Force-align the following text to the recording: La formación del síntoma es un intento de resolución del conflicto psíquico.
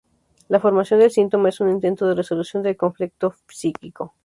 La 0.47 0.59
formación 0.59 0.99
del 0.99 1.11
síntoma 1.11 1.49
es 1.49 1.59
un 1.59 1.69
intento 1.69 2.07
de 2.09 2.15
resolución 2.15 2.63
del 2.63 2.75
conflicto 2.75 3.35
psíquico. 3.47 4.15